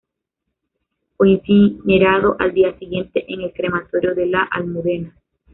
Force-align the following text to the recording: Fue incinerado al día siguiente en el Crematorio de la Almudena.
Fue 1.15 1.29
incinerado 1.43 2.35
al 2.39 2.55
día 2.55 2.75
siguiente 2.79 3.23
en 3.31 3.41
el 3.41 3.53
Crematorio 3.53 4.15
de 4.15 4.25
la 4.25 4.41
Almudena. 4.41 5.15